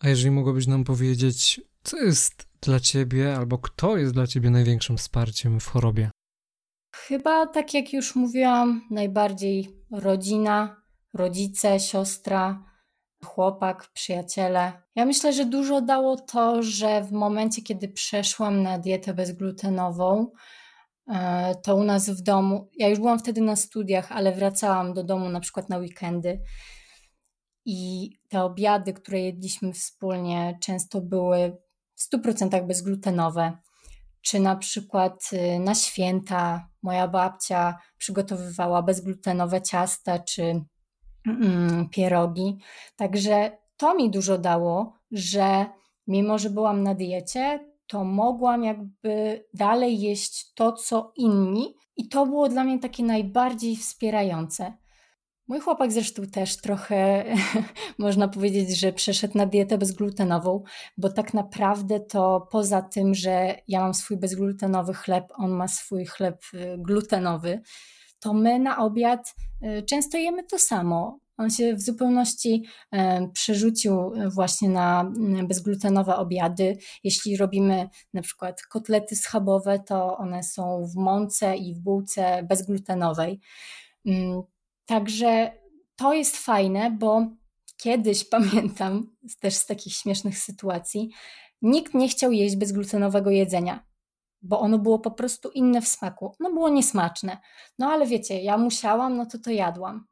[0.00, 4.96] A jeżeli mogłabyś nam powiedzieć, co jest dla ciebie albo kto jest dla ciebie największym
[4.96, 6.10] wsparciem w chorobie?
[6.94, 10.82] Chyba, tak jak już mówiłam, najbardziej rodzina,
[11.14, 12.64] rodzice, siostra,
[13.24, 14.72] chłopak, przyjaciele.
[14.94, 20.30] Ja myślę, że dużo dało to, że w momencie, kiedy przeszłam na dietę bezglutenową,
[21.08, 25.04] e, to u nas w domu, ja już byłam wtedy na studiach, ale wracałam do
[25.04, 26.42] domu na przykład na weekendy
[27.64, 31.56] i te obiady, które jedliśmy wspólnie, często były
[31.94, 33.58] w 100% bezglutenowe.
[34.22, 40.64] Czy na przykład y, na święta moja babcia przygotowywała bezglutenowe ciasta, czy
[41.90, 42.58] pierogi.
[42.96, 45.66] Także to mi dużo dało, że
[46.06, 52.26] mimo, że byłam na diecie, to mogłam jakby dalej jeść to, co inni, i to
[52.26, 54.72] było dla mnie takie najbardziej wspierające.
[55.48, 57.24] Mój chłopak zresztą też trochę
[57.98, 60.62] można powiedzieć, że przeszedł na dietę bezglutenową,
[60.98, 66.06] bo tak naprawdę to poza tym, że ja mam swój bezglutenowy chleb, on ma swój
[66.06, 67.60] chleb y, glutenowy,
[68.26, 71.18] to my na obiad y, często jemy to samo.
[71.36, 75.12] On się w zupełności e, przerzucił właśnie na
[75.48, 76.78] bezglutenowe obiady.
[77.04, 83.40] Jeśli robimy na przykład kotlety schabowe, to one są w mące i w bułce bezglutenowej.
[84.06, 84.42] Mm,
[84.86, 85.52] także
[85.96, 87.26] to jest fajne, bo
[87.76, 91.10] kiedyś pamiętam też z takich śmiesznych sytuacji,
[91.62, 93.86] nikt nie chciał jeść bezglutenowego jedzenia
[94.46, 96.34] bo ono było po prostu inne w smaku.
[96.40, 97.38] No było niesmaczne.
[97.78, 100.06] No ale wiecie, ja musiałam, no to to jadłam.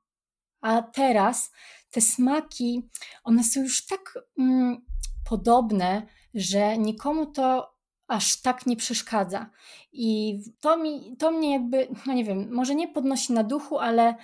[0.61, 1.53] A teraz
[1.91, 2.89] te smaki,
[3.25, 4.87] one są już tak mm,
[5.29, 7.75] podobne, że nikomu to
[8.09, 9.51] aż tak nie przeszkadza.
[9.93, 14.15] I to, mi, to mnie jakby, no nie wiem, może nie podnosi na duchu, ale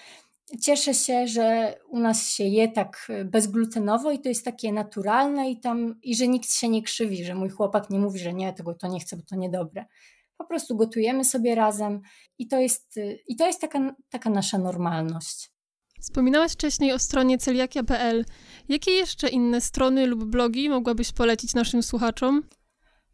[0.60, 5.60] cieszę się, że u nas się je tak bezglutenowo i to jest takie naturalne i
[5.60, 8.74] tam, i że nikt się nie krzywi, że mój chłopak nie mówi, że nie, tego
[8.74, 9.84] to nie chcę, bo to niedobre.
[10.36, 12.00] Po prostu gotujemy sobie razem
[12.38, 15.50] i to jest, i to jest taka, taka nasza normalność.
[16.00, 18.24] Wspominałaś wcześniej o stronie celiakia.pl.
[18.68, 22.42] Jakie jeszcze inne strony lub blogi mogłabyś polecić naszym słuchaczom?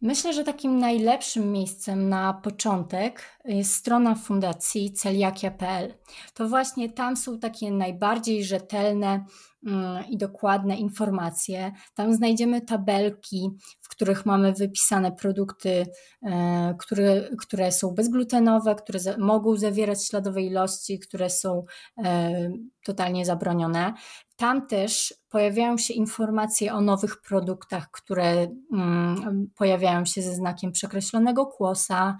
[0.01, 5.95] Myślę, że takim najlepszym miejscem na początek jest strona fundacji celiakia.pl.
[6.35, 9.25] To właśnie tam są takie najbardziej rzetelne
[9.67, 11.73] mm, i dokładne informacje.
[11.95, 15.87] Tam znajdziemy tabelki, w których mamy wypisane produkty,
[16.23, 21.65] e, które, które są bezglutenowe, które mogą zawierać śladowe ilości, które są
[22.05, 22.51] e,
[22.85, 23.95] totalnie zabronione.
[24.37, 31.47] Tam też pojawiają się informacje o nowych produktach, które mm, pojawiają się ze znakiem przekreślonego
[31.47, 32.19] kłosa.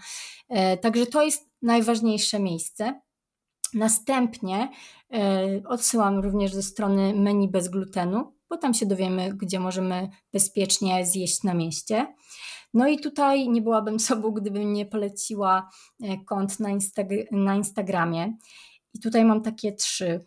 [0.49, 3.01] E, także to jest najważniejsze miejsce.
[3.75, 4.69] Następnie
[5.13, 11.07] e, odsyłam również do strony menu bez glutenu, bo tam się dowiemy, gdzie możemy bezpiecznie
[11.07, 12.15] zjeść na mieście.
[12.75, 15.71] No i tutaj nie byłabym sobą, gdybym nie poleciła
[16.03, 18.37] e, kont na, Instag- na Instagramie.
[18.95, 20.25] I tutaj mam takie trzy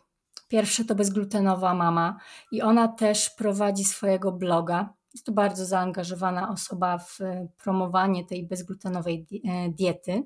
[0.50, 2.18] Pierwsze to bezglutenowa mama
[2.52, 4.94] i ona też prowadzi swojego bloga.
[5.14, 10.24] Jest to bardzo zaangażowana osoba w e, promowanie tej bezglutenowej e, diety.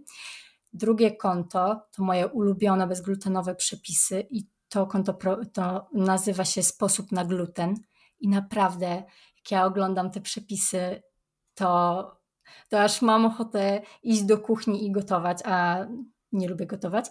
[0.73, 5.17] Drugie konto to moje ulubione bezglutenowe przepisy i to konto
[5.53, 7.75] to nazywa się Sposób na gluten.
[8.19, 8.87] I naprawdę,
[9.37, 11.03] jak ja oglądam te przepisy,
[11.53, 12.11] to,
[12.69, 15.85] to aż mam ochotę iść do kuchni i gotować, a
[16.33, 17.05] nie lubię gotować.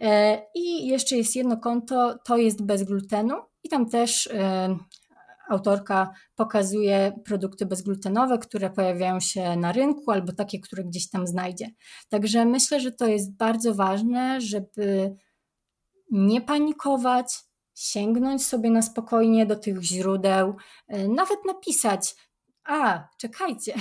[0.00, 3.34] E, I jeszcze jest jedno konto, to jest bez glutenu
[3.64, 4.76] i tam też e,
[5.48, 11.70] autorka pokazuje produkty bezglutenowe, które pojawiają się na rynku albo takie, które gdzieś tam znajdzie.
[12.08, 15.16] Także myślę, że to jest bardzo ważne, żeby
[16.10, 17.34] nie panikować,
[17.74, 20.56] sięgnąć sobie na spokojnie do tych źródeł,
[20.88, 22.14] e, nawet napisać,
[22.64, 23.74] a, czekajcie,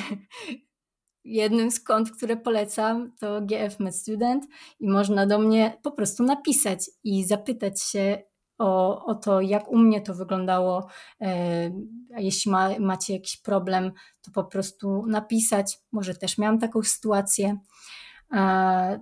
[1.26, 4.46] jednym z kont, które polecam, to GF Student
[4.80, 8.24] i można do mnie po prostu napisać i zapytać się
[8.58, 10.88] o, o to, jak u mnie to wyglądało.
[11.22, 11.72] E,
[12.18, 15.80] jeśli ma, macie jakiś problem, to po prostu napisać.
[15.92, 17.58] Może też miałam taką sytuację.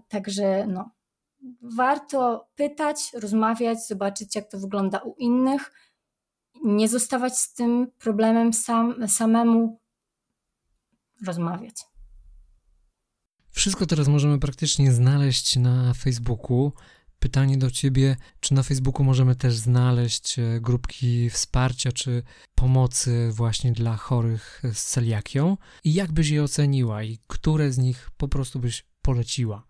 [0.08, 0.92] Także no,
[1.62, 5.72] warto pytać, rozmawiać, zobaczyć, jak to wygląda u innych.
[6.64, 9.80] Nie zostawać z tym problemem sam, samemu,
[11.28, 11.93] rozmawiać.
[13.54, 16.72] Wszystko teraz możemy praktycznie znaleźć na Facebooku.
[17.20, 22.24] Pytanie do Ciebie, czy na Facebooku możemy też znaleźć e, grupki wsparcia czy
[22.56, 25.58] pomocy właśnie dla chorych z celiakią?
[25.84, 29.64] I jak byś je oceniła i które z nich po prostu byś poleciła?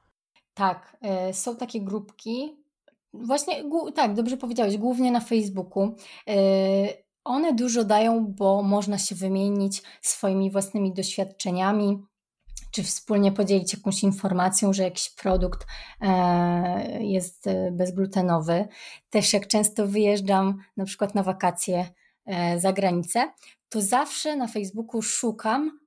[0.54, 2.58] Tak, e, są takie grupki.
[3.14, 3.64] Właśnie,
[3.96, 5.96] tak, dobrze powiedziałeś, głównie na Facebooku.
[6.28, 6.36] E,
[7.24, 12.04] one dużo dają, bo można się wymienić swoimi własnymi doświadczeniami,
[12.74, 15.68] czy wspólnie podzielić jakąś informacją, że jakiś produkt
[16.02, 18.68] e, jest e, bezglutenowy.
[19.10, 21.88] Też jak często wyjeżdżam na przykład na wakacje
[22.26, 23.32] e, za granicę,
[23.70, 25.80] to zawsze na Facebooku szukam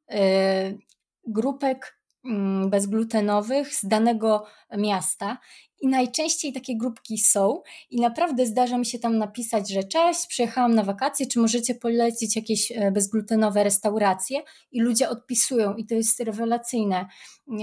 [1.27, 1.97] grupek
[2.27, 4.47] Mm, bezglutenowych z danego
[4.77, 5.39] miasta
[5.81, 10.75] i najczęściej takie grupki są i naprawdę zdarza mi się tam napisać, że cześć, przyjechałam
[10.75, 16.21] na wakacje, czy możecie polecić jakieś e, bezglutenowe restauracje i ludzie odpisują i to jest
[16.21, 17.07] rewelacyjne.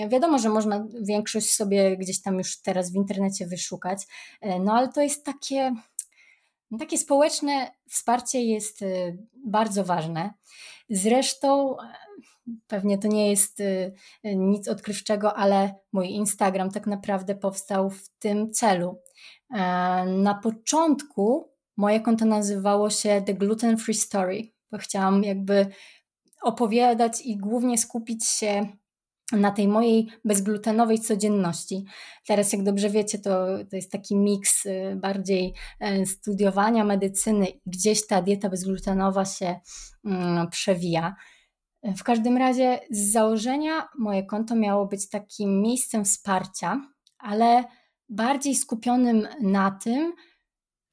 [0.10, 4.04] Wiadomo, że można większość sobie gdzieś tam już teraz w internecie wyszukać,
[4.41, 5.76] e, no ale to jest takie
[6.80, 8.86] takie społeczne wsparcie jest e,
[9.45, 10.34] bardzo ważne.
[10.89, 11.76] Zresztą
[12.67, 18.51] pewnie to nie jest y, nic odkrywczego, ale mój Instagram tak naprawdę powstał w tym
[18.51, 19.01] celu.
[19.53, 19.60] E,
[20.06, 25.67] na początku moje konto nazywało się The Gluten Free Story, bo chciałam jakby
[26.41, 28.67] opowiadać i głównie skupić się
[29.32, 31.85] na tej mojej bezglutenowej codzienności.
[32.27, 38.08] Teraz, jak dobrze wiecie, to, to jest taki miks y, bardziej e, studiowania medycyny, gdzieś
[38.08, 39.56] ta dieta bezglutenowa się
[40.06, 41.15] mm, przewija.
[41.84, 46.81] W każdym razie z założenia moje konto miało być takim miejscem wsparcia,
[47.17, 47.63] ale
[48.10, 50.13] bardziej skupionym na tym,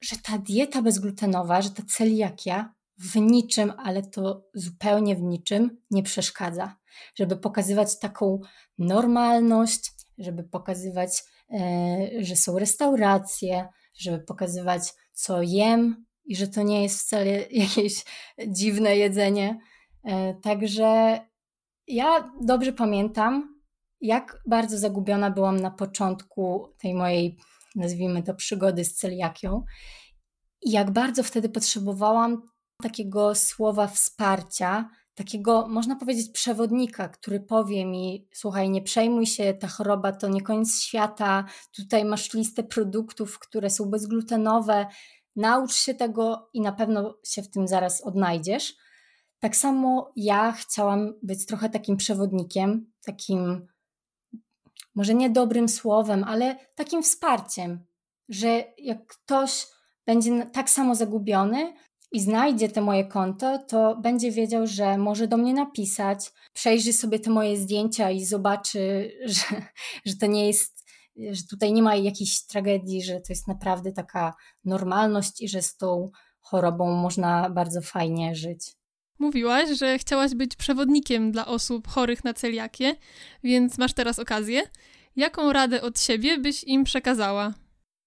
[0.01, 6.03] że ta dieta bezglutenowa, że ta celiakia w niczym, ale to zupełnie w niczym nie
[6.03, 6.75] przeszkadza.
[7.15, 8.39] żeby pokazywać taką
[8.77, 11.23] normalność, żeby pokazywać,
[11.53, 14.81] e, że są restauracje, żeby pokazywać,
[15.13, 17.31] co jem i że to nie jest wcale
[17.63, 18.03] jakieś
[18.47, 19.59] dziwne jedzenie.
[20.03, 21.19] E, także
[21.87, 23.61] ja dobrze pamiętam,
[24.01, 27.37] jak bardzo zagubiona byłam na początku tej mojej,
[27.75, 29.63] nazwijmy to, przygody z celiakią
[30.61, 32.41] i jak bardzo wtedy potrzebowałam
[32.83, 39.67] takiego słowa wsparcia, takiego, można powiedzieć, przewodnika, który powie mi: Słuchaj, nie przejmuj się, ta
[39.67, 41.45] choroba to nie koniec świata,
[41.75, 44.85] tutaj masz listę produktów, które są bezglutenowe,
[45.35, 48.73] naucz się tego i na pewno się w tym zaraz odnajdziesz.
[49.41, 53.67] Tak samo ja chciałam być trochę takim przewodnikiem, takim
[54.95, 57.85] może nie dobrym słowem, ale takim wsparciem,
[58.29, 59.67] że jak ktoś
[60.05, 61.73] będzie tak samo zagubiony
[62.11, 67.19] i znajdzie te moje konto, to będzie wiedział, że może do mnie napisać, przejrzy sobie
[67.19, 69.61] te moje zdjęcia i zobaczy, że,
[70.05, 70.85] że to nie jest,
[71.31, 74.33] że tutaj nie ma jakiejś tragedii, że to jest naprawdę taka
[74.65, 78.80] normalność i że z tą chorobą można bardzo fajnie żyć.
[79.21, 82.95] Mówiłaś, że chciałaś być przewodnikiem dla osób chorych na celiakię,
[83.43, 84.61] więc masz teraz okazję.
[85.15, 87.53] Jaką radę od siebie byś im przekazała?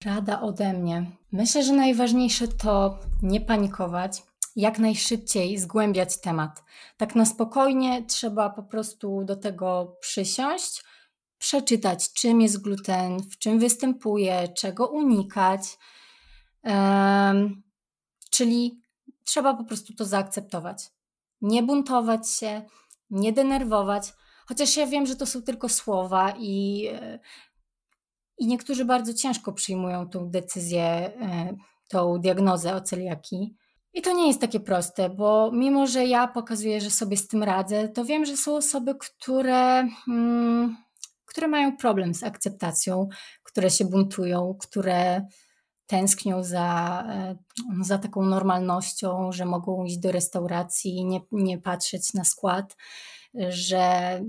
[0.05, 1.07] Rada ode mnie.
[1.33, 4.23] Myślę, że najważniejsze to nie panikować,
[4.57, 6.65] jak najszybciej zgłębiać temat.
[6.97, 10.85] Tak na spokojnie trzeba po prostu do tego przysiąść,
[11.39, 15.63] przeczytać, czym jest gluten, w czym występuje, czego unikać.
[16.65, 17.63] Um,
[18.31, 18.81] czyli
[19.25, 20.95] trzeba po prostu to zaakceptować.
[21.45, 22.63] Nie buntować się,
[23.11, 24.13] nie denerwować,
[24.47, 26.89] chociaż ja wiem, że to są tylko słowa i
[28.39, 31.57] i niektórzy bardzo ciężko przyjmują tą decyzję, e,
[31.89, 33.57] tą diagnozę o celiakii.
[33.93, 37.43] I to nie jest takie proste, bo mimo, że ja pokazuję, że sobie z tym
[37.43, 40.77] radzę, to wiem, że są osoby, które, mm,
[41.25, 43.09] które mają problem z akceptacją,
[43.43, 45.27] które się buntują, które
[45.87, 47.37] tęsknią za, e,
[47.85, 52.77] za taką normalnością, że mogą iść do restauracji nie, nie patrzeć na skład,
[53.49, 54.21] że,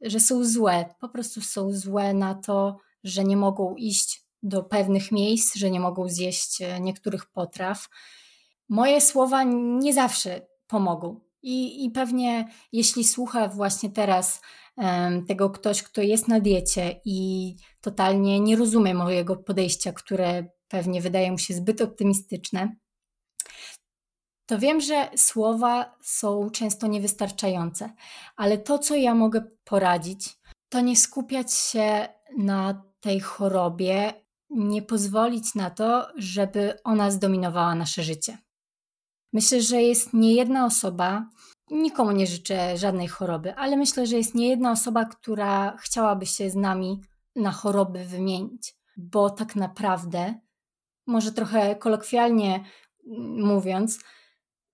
[0.00, 5.12] że są złe, po prostu są złe na to, że nie mogą iść do pewnych
[5.12, 7.88] miejsc, że nie mogą zjeść e, niektórych potraw.
[8.68, 9.42] Moje słowa
[9.78, 11.20] nie zawsze pomogą.
[11.42, 14.40] I, i pewnie jeśli słucha właśnie teraz
[14.76, 21.00] um, tego ktoś, kto jest na diecie i totalnie nie rozumie mojego podejścia, które pewnie
[21.00, 22.76] wydaje mu się zbyt optymistyczne,
[24.46, 27.92] to wiem, że słowa są często niewystarczające,
[28.36, 30.38] ale to, co ja mogę poradzić,
[30.68, 32.08] to nie skupiać się
[32.38, 34.14] na tej chorobie,
[34.50, 38.38] nie pozwolić na to, żeby ona zdominowała nasze życie.
[39.32, 41.30] Myślę, że jest nie jedna osoba,
[41.70, 46.50] nikomu nie życzę żadnej choroby, ale myślę, że jest nie jedna osoba, która chciałaby się
[46.50, 47.00] z nami
[47.36, 50.40] na choroby wymienić, bo tak naprawdę,
[51.08, 52.64] może trochę kolokwialnie
[53.36, 53.98] mówiąc,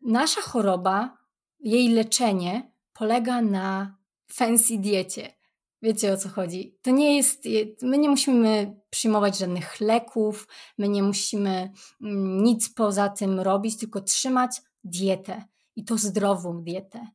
[0.01, 1.18] nasza choroba,
[1.61, 5.35] jej leczenie polega na fancy diecie.
[5.82, 6.78] Wiecie o co chodzi.
[6.82, 7.45] To nie jest,
[7.82, 11.72] my nie musimy przyjmować żadnych leków, my nie musimy
[12.03, 15.45] mm, nic poza tym robić, tylko trzymać dietę
[15.76, 17.09] i to zdrową dietę.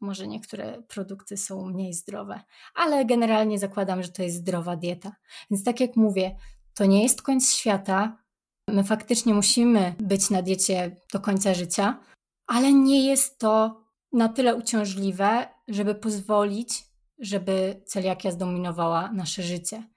[0.00, 2.40] Może niektóre produkty są mniej zdrowe,
[2.74, 5.16] ale generalnie zakładam, że to jest zdrowa dieta.
[5.50, 6.36] Więc tak jak mówię,
[6.74, 8.25] to nie jest koniec świata.
[8.68, 12.00] My faktycznie musimy być na diecie do końca życia,
[12.46, 16.86] ale nie jest to na tyle uciążliwe, żeby pozwolić
[17.18, 19.88] żeby celiakia zdominowała nasze życie.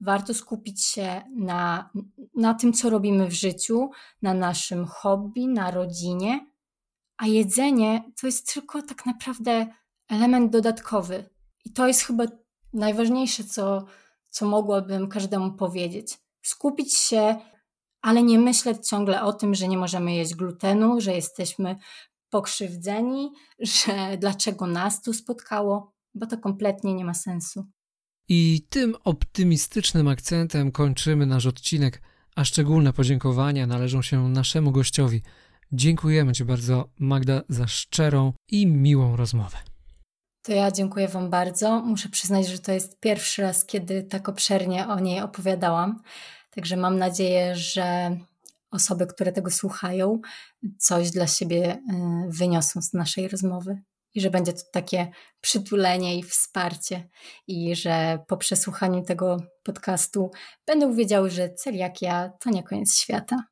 [0.00, 1.90] Warto skupić się na,
[2.34, 3.90] na tym, co robimy w życiu,
[4.22, 6.46] na naszym hobby, na rodzinie,
[7.16, 9.66] a jedzenie to jest tylko tak naprawdę
[10.08, 11.28] element dodatkowy.
[11.64, 12.24] I to jest chyba
[12.72, 13.84] najważniejsze, co,
[14.30, 16.18] co mogłabym każdemu powiedzieć.
[16.42, 17.36] Skupić się,
[18.06, 21.76] ale nie myśleć ciągle o tym, że nie możemy jeść glutenu, że jesteśmy
[22.30, 23.32] pokrzywdzeni,
[23.84, 27.66] że dlaczego nas tu spotkało bo to kompletnie nie ma sensu.
[28.28, 32.02] I tym optymistycznym akcentem kończymy nasz odcinek,
[32.36, 35.22] a szczególne podziękowania należą się naszemu gościowi.
[35.72, 39.58] Dziękujemy Ci bardzo, Magda, za szczerą i miłą rozmowę.
[40.42, 41.80] To ja dziękuję Wam bardzo.
[41.80, 46.02] Muszę przyznać, że to jest pierwszy raz, kiedy tak obszernie o niej opowiadałam.
[46.56, 48.16] Także mam nadzieję, że
[48.70, 50.20] osoby, które tego słuchają,
[50.78, 51.80] coś dla siebie y,
[52.28, 53.82] wyniosą z naszej rozmowy
[54.14, 55.08] i że będzie to takie
[55.40, 57.08] przytulenie i wsparcie
[57.46, 60.30] i że po przesłuchaniu tego podcastu
[60.66, 63.44] będą wiedziały, że celiakia to nie koniec świata.